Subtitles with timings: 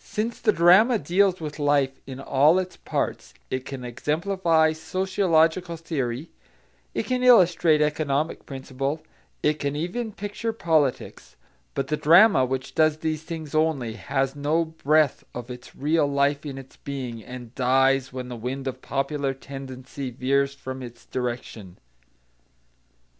[0.00, 6.32] Since the drama deals with life in all its parts, it can exemplify sociological theory,
[6.92, 9.04] it can illustrate economic principle,
[9.44, 11.36] it can even picture politics;
[11.74, 16.44] but the drama which does these things only, has no breath of its real life
[16.44, 21.78] in its being, and dies when the wind of popular tendency veers from its direction.